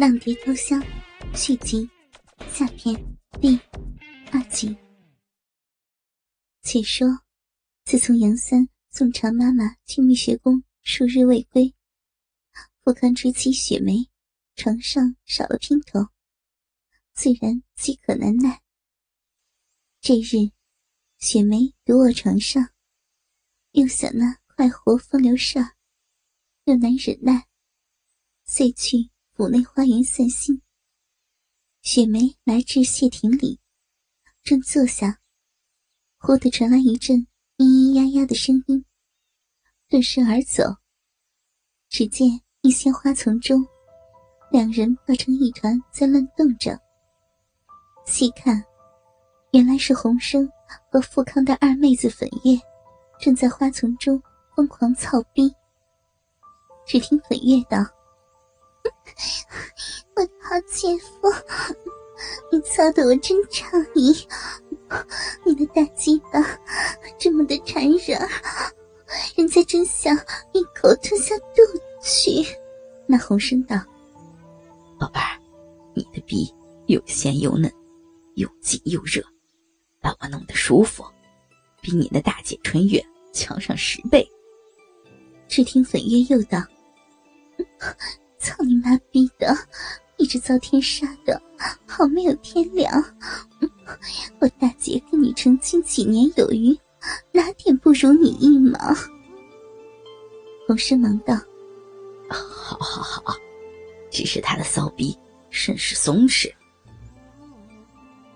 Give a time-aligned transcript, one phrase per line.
[0.00, 0.80] 浪蝶飘香
[1.34, 1.90] 续集
[2.48, 2.94] 下篇
[3.40, 3.58] 第
[4.30, 4.78] 二集。
[6.62, 7.08] 且说，
[7.84, 11.74] 自从杨三送常妈妈去蜜雪宫数日未归，
[12.82, 14.08] 不堪之妻雪梅
[14.54, 16.08] 床上少了姘头，
[17.12, 18.62] 自然饥渴难耐。
[20.00, 20.52] 这日，
[21.18, 22.70] 雪梅独卧床上，
[23.72, 25.58] 又想那快活风流事，
[26.66, 27.48] 又难忍耐，
[28.44, 29.10] 遂去。
[29.38, 30.60] 府内花园散心，
[31.82, 33.60] 雪梅来至谢亭里，
[34.42, 35.20] 正坐下，
[36.18, 37.24] 忽地传来一阵
[37.56, 38.84] 咿咿呀呀的声音，
[39.88, 40.64] 顿身而走。
[41.88, 42.28] 只见
[42.62, 43.64] 一些花丛中，
[44.50, 46.76] 两人抱成一团在乱动着。
[48.06, 48.60] 细看，
[49.52, 50.50] 原来是洪生
[50.90, 52.58] 和富康的二妹子粉月，
[53.20, 54.20] 正在花丛中
[54.56, 55.48] 疯狂操逼。
[56.84, 57.78] 只听粉月道。
[60.14, 61.28] 我的好姐夫，
[62.52, 64.26] 你操的我真畅意，
[65.44, 66.40] 你的大鸡巴
[67.18, 68.28] 这么的缠人，
[69.36, 70.16] 人家真想
[70.52, 71.62] 一口吞下肚
[72.02, 72.44] 去。
[73.06, 73.76] 那红声道
[74.98, 75.40] ：“宝贝儿，
[75.94, 76.52] 你的逼
[76.86, 77.72] 又鲜又嫩，
[78.34, 79.22] 又紧又热，
[80.00, 81.04] 把我弄得舒服，
[81.80, 84.28] 比你的大姐春月强上十倍。”
[85.48, 86.62] 只听粉月又道。
[88.88, 89.54] 妈逼的！
[90.16, 91.40] 你这遭天杀的，
[91.86, 93.04] 好没有天良！
[94.38, 96.74] 我大姐跟你成亲几年有余，
[97.32, 98.78] 哪点不如你一毛？
[100.66, 101.34] 洪生忙道
[102.30, 103.36] ：“好好好，
[104.10, 105.16] 只是他的骚逼
[105.50, 106.50] 甚是松弛。”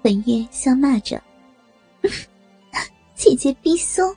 [0.03, 1.23] 本月笑骂着
[3.17, 4.15] ：“姐姐逼松，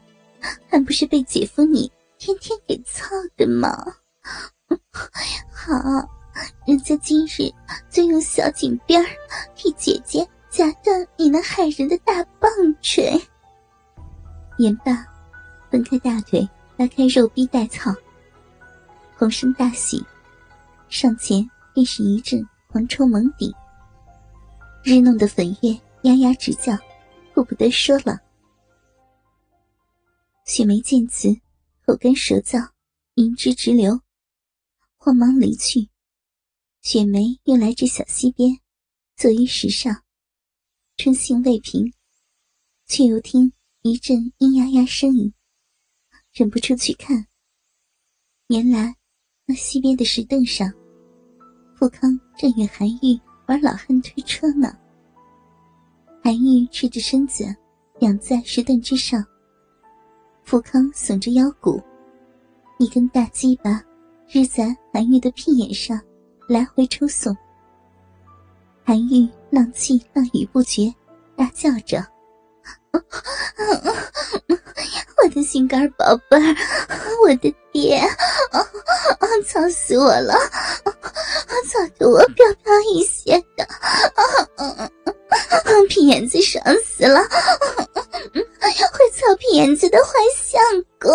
[0.67, 3.06] 还不是被姐夫你天天给操
[3.38, 3.73] 的吗？”
[5.52, 6.09] 好，
[6.66, 7.52] 人家今日
[7.89, 9.03] 就用小井边
[9.55, 12.50] 替姐姐夹断你那害人的大棒
[12.81, 13.19] 槌。
[14.58, 15.06] 言罢，
[15.69, 16.47] 分开大腿，
[16.78, 17.94] 拉开肉逼带草。
[19.18, 20.03] 洪生大喜，
[20.90, 23.53] 上前便是一阵狂抽猛顶，
[24.84, 25.72] 日弄得粉月
[26.02, 26.78] 呀呀直叫，
[27.34, 28.19] 顾不得说了。
[30.46, 31.29] 雪梅见此，
[31.85, 32.67] 口干舌燥，
[33.16, 34.00] 银汁直流。
[34.97, 35.88] 慌忙离去，
[36.85, 38.59] 雪梅又来至小溪边，
[39.18, 40.03] 坐于石上，
[40.97, 41.91] 春兴未平，
[42.85, 43.51] 却又听
[43.81, 45.34] 一阵咿呀呀声音，
[46.31, 47.25] 忍不住去看。
[48.50, 48.96] 原来
[49.47, 50.72] 那溪边的石凳上，
[51.75, 54.72] 富康正与韩愈玩老汉推车呢。
[56.23, 57.46] 韩愈赤着身子
[58.02, 59.25] 仰在石凳之上，
[60.44, 61.81] 富康耸着腰骨，
[62.78, 63.84] 一根大鸡巴。
[64.29, 66.00] 日在韩愈的屁眼上
[66.47, 67.35] 来回抽送，
[68.85, 70.94] 韩愈浪气浪语不绝，
[71.35, 72.06] 大叫着
[75.17, 76.55] ：“我的心肝宝贝儿，
[77.23, 78.00] 我的爹，
[79.47, 80.35] 操死我了！
[81.67, 83.67] 操得我飘飘一些的，
[85.89, 87.22] 屁眼子爽死了！
[87.22, 90.61] 会操屁眼子的坏相
[91.00, 91.11] 公！”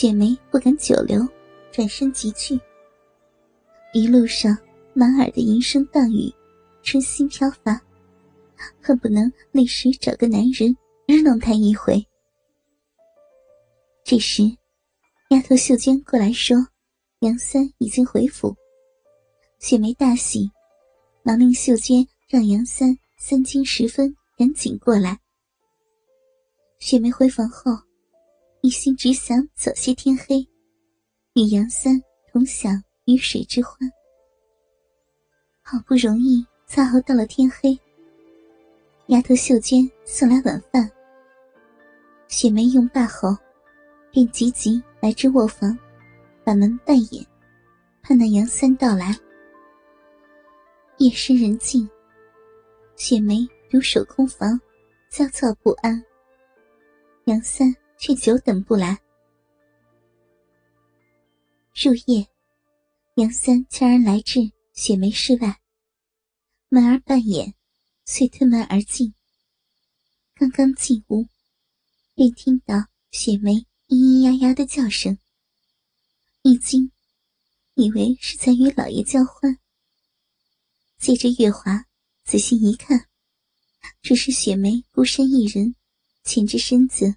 [0.00, 1.28] 雪梅不敢久留，
[1.70, 2.58] 转身即去。
[3.92, 4.56] 一路上
[4.94, 6.32] 满耳的吟声荡语，
[6.82, 7.78] 春心飘发，
[8.80, 10.74] 恨不能立时找个男人
[11.06, 12.02] 日弄他一回。
[14.02, 14.44] 这时，
[15.28, 16.56] 丫头秀娟过来说
[17.20, 18.56] ：“杨三已经回府。”
[19.60, 20.50] 雪梅大喜，
[21.22, 21.96] 忙令秀娟
[22.26, 25.20] 让杨三三更时分赶紧过来。
[26.78, 27.72] 雪梅回房后。
[28.62, 30.46] 一心只想早些天黑，
[31.32, 31.98] 与杨三
[32.30, 33.90] 同享鱼水之欢。
[35.62, 37.78] 好不容易伺候到了天黑，
[39.06, 40.90] 丫头秀娟送来晚饭。
[42.28, 43.34] 雪梅用罢后，
[44.10, 45.76] 便急急来至卧房，
[46.44, 47.26] 把门半掩，
[48.02, 49.18] 盼那杨三到来。
[50.98, 51.88] 夜深人静，
[52.96, 54.60] 雪梅独守空房，
[55.08, 56.04] 焦躁不安。
[57.24, 57.74] 杨三。
[58.00, 58.98] 却久等不来。
[61.74, 62.26] 入夜，
[63.16, 65.60] 杨三悄然来至雪梅室外，
[66.70, 67.54] 门儿半掩，
[68.06, 69.14] 遂推门而进。
[70.34, 71.28] 刚刚进屋，
[72.14, 75.18] 便听到雪梅咿咿呀呀的叫声。
[76.40, 76.90] 一惊，
[77.74, 79.58] 以为是在与老爷交欢。
[80.98, 81.84] 借着月华，
[82.24, 83.08] 仔细一看，
[84.00, 85.74] 只是雪梅孤身一人，
[86.24, 87.16] 蜷着身子。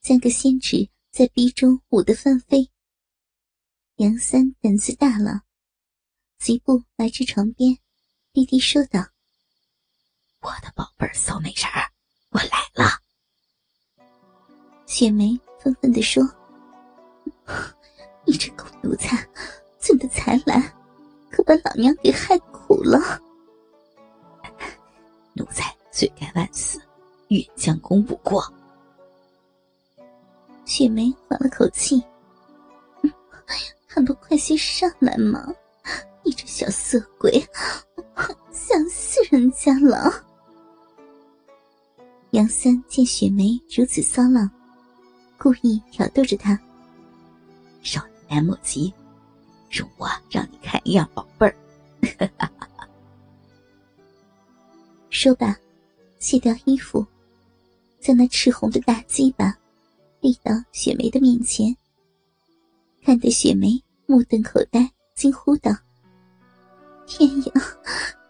[0.00, 2.70] 将个仙指在逼中舞得翻飞，
[3.96, 5.42] 杨三胆子大了，
[6.38, 7.76] 疾步来至床边，
[8.32, 9.06] 低低说道
[10.40, 11.90] ：“我的宝贝儿骚美人儿，
[12.30, 12.90] 我来了。”
[14.86, 16.22] 雪梅愤愤地说
[18.26, 19.28] ：“你这狗奴才，
[19.78, 20.60] 怎的才来，
[21.30, 22.98] 可把老娘给害苦了。
[25.34, 26.80] 奴才罪该万死，
[27.28, 28.42] 愿将功补过。”
[30.70, 32.00] 雪梅缓了口气。
[33.88, 35.52] 还不快些上来吗？
[36.24, 37.44] 你这小色鬼，
[38.52, 40.24] 想死人家了！
[42.30, 44.48] 杨三见雪梅如此骚浪，
[45.36, 46.56] 故意挑逗着她
[47.82, 48.94] ：“少年来莫急，
[49.72, 51.56] 容我让你看一样宝贝儿。
[55.10, 55.56] ”说罢，
[56.20, 57.04] 卸掉衣服，
[57.98, 59.58] 在那赤红的大鸡巴
[60.20, 61.76] 立到雪梅的面前。
[63.02, 65.72] 看得雪梅目瞪口呆，惊呼道
[67.06, 67.52] ：“天呀，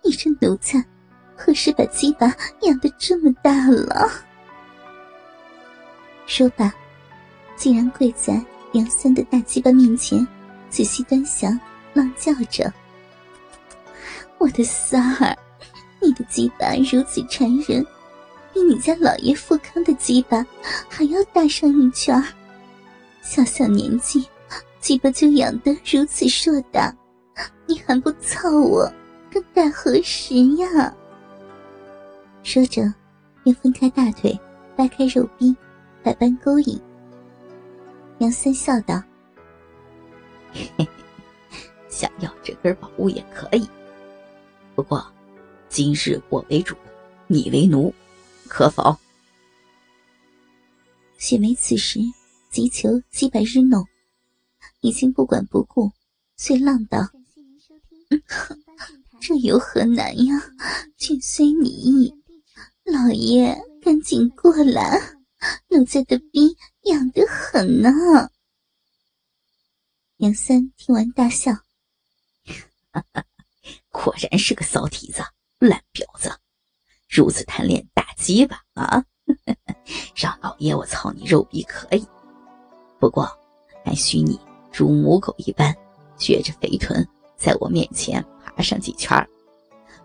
[0.04, 0.84] 你这奴才，
[1.36, 4.08] 何时把鸡巴养得这么大了？”
[6.26, 6.72] 说罢，
[7.56, 8.40] 竟然跪在
[8.74, 10.24] 杨三的大鸡巴面前，
[10.68, 11.58] 仔细端详，
[11.92, 12.72] 浪叫着
[14.38, 15.36] ：“我的三儿，
[16.00, 17.84] 你的鸡巴如此缠人，
[18.52, 20.44] 比你家老爷富康的鸡巴
[20.88, 22.22] 还要大上一圈
[23.22, 24.26] 小小年纪。”
[24.80, 26.90] 鸡巴就养得如此硕大，
[27.66, 28.90] 你还不操我，
[29.30, 30.90] 更待何时呀？
[32.42, 32.82] 说着，
[33.44, 34.34] 便分开大腿，
[34.74, 35.54] 掰开肉臂，
[36.02, 36.80] 百般勾引。
[38.20, 39.02] 杨三笑道：“，
[41.90, 43.68] 想要这根宝物也可以，
[44.74, 45.06] 不过
[45.68, 46.74] 今日我为主，
[47.26, 47.92] 你为奴，
[48.50, 48.98] 可否？”
[51.16, 52.00] 雪梅此时
[52.50, 53.86] 急求鸡巴日弄。
[54.82, 55.92] 已经不管不顾，
[56.36, 57.06] 遂浪道：
[59.20, 60.34] “这有何难呀？
[60.96, 62.14] 全随你意。
[62.84, 64.98] 老爷，赶紧过来，
[65.68, 67.90] 奴家的逼痒得很呢。”
[70.16, 71.52] 杨三听完大笑：
[73.92, 75.22] “果然是个骚蹄子，
[75.58, 76.34] 烂婊子，
[77.06, 77.86] 如此贪恋
[78.20, 79.02] 鸡巴啊！
[80.14, 82.06] 让老爷我操你肉逼可以，
[82.98, 83.28] 不过
[83.84, 84.38] 还需你。”
[84.72, 85.74] 如母狗一般，
[86.16, 87.04] 撅着肥臀
[87.36, 89.28] 在我面前爬上几圈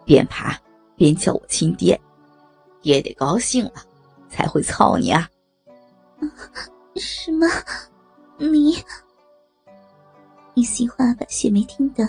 [0.03, 0.59] 边爬
[0.95, 1.99] 边叫我亲爹，
[2.81, 3.73] 爹得高兴了
[4.27, 5.29] 才会操你啊！
[6.95, 7.45] 什么？
[8.39, 8.75] 你？
[10.55, 12.03] 一席话把雪梅听得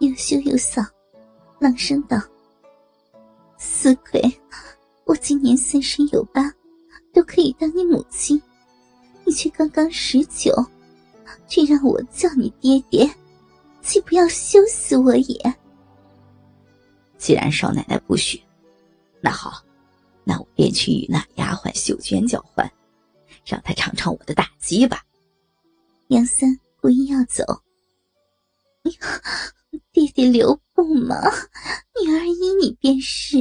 [0.00, 0.86] 又羞又臊，
[1.60, 2.20] 冷声道
[3.56, 4.20] ：“死鬼，
[5.04, 6.52] 我今年三十有八，
[7.12, 8.40] 都可以当你母亲，
[9.24, 10.52] 你却刚刚十九。”
[11.48, 13.08] 却让我叫你爹爹，
[13.82, 15.54] 岂不要羞死我也？
[17.18, 18.42] 既然少奶奶不许，
[19.20, 19.62] 那好，
[20.24, 22.70] 那我便去与那丫鬟秀娟交换，
[23.44, 25.02] 让她尝尝我的大鸡吧。
[26.08, 27.44] 杨三故意要走，
[29.92, 31.16] 爹爹留步嘛，
[32.02, 33.36] 女儿依你便是，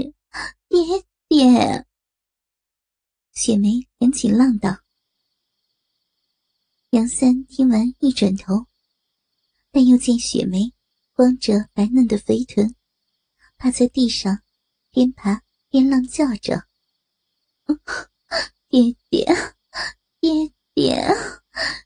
[0.68, 0.84] 爹
[1.34, 1.86] 爹。
[3.32, 4.82] 雪梅赶紧浪道。
[6.90, 8.66] 杨三听完，一转头，
[9.72, 10.74] 但又见雪梅
[11.14, 12.76] 光着白嫩的肥臀，
[13.58, 14.42] 趴在地上，
[14.92, 16.66] 边爬边浪叫着
[18.68, 19.26] ：“爹爹，
[20.20, 21.16] 爹爹，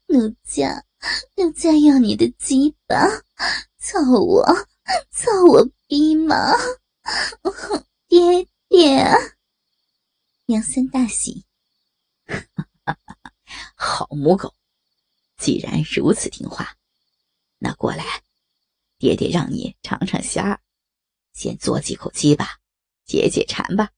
[0.08, 0.84] 奴家，
[1.36, 2.96] 奴家要你的鸡巴，
[3.78, 4.44] 操我，
[5.12, 6.52] 操我逼吗？
[10.56, 11.46] 爹爹！”杨三大喜：
[13.76, 14.56] “好母狗！”
[15.38, 16.78] 既然如此听话，
[17.58, 18.24] 那过来，
[18.98, 20.62] 爹爹让你尝尝虾，
[21.34, 22.60] 先嘬几口鸡吧，
[23.06, 23.92] 解解馋吧。